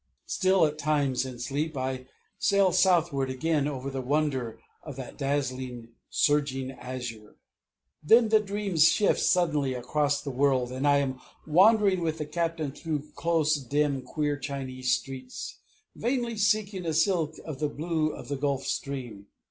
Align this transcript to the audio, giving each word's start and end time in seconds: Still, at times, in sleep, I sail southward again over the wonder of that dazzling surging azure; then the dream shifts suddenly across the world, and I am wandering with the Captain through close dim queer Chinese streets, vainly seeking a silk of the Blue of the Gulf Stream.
Still, 0.25 0.65
at 0.65 0.79
times, 0.79 1.27
in 1.27 1.37
sleep, 1.37 1.77
I 1.77 2.07
sail 2.39 2.71
southward 2.71 3.29
again 3.29 3.67
over 3.67 3.91
the 3.91 4.01
wonder 4.01 4.59
of 4.81 4.95
that 4.95 5.15
dazzling 5.15 5.89
surging 6.09 6.71
azure; 6.71 7.35
then 8.01 8.29
the 8.29 8.39
dream 8.39 8.77
shifts 8.77 9.27
suddenly 9.29 9.75
across 9.75 10.19
the 10.19 10.31
world, 10.31 10.71
and 10.71 10.87
I 10.87 10.97
am 10.97 11.19
wandering 11.45 12.01
with 12.01 12.17
the 12.17 12.25
Captain 12.25 12.71
through 12.71 13.11
close 13.13 13.57
dim 13.57 14.01
queer 14.01 14.37
Chinese 14.39 14.91
streets, 14.91 15.59
vainly 15.95 16.35
seeking 16.35 16.83
a 16.87 16.95
silk 16.95 17.35
of 17.45 17.59
the 17.59 17.69
Blue 17.69 18.09
of 18.11 18.27
the 18.27 18.37
Gulf 18.37 18.63
Stream. 18.65 19.27